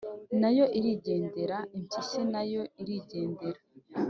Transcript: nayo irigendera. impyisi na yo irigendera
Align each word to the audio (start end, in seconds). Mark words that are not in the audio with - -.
nayo 0.39 0.65
irigendera. 0.77 1.57
impyisi 1.77 2.21
na 2.33 2.41
yo 2.51 2.61
irigendera 2.81 3.59